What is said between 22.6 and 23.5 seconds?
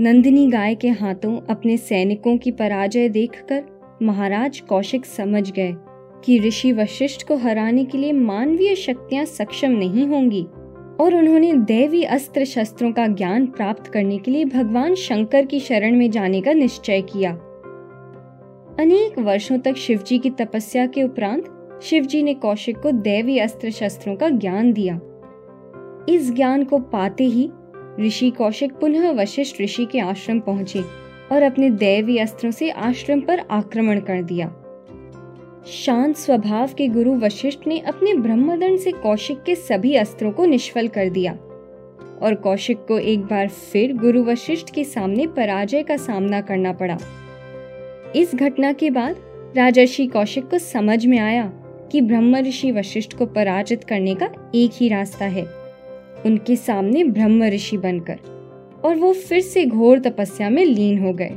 को देवी